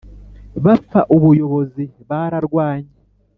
bapfa 0.63 0.99
ubuyobozi 1.15 1.83
bararwanye 2.09 2.93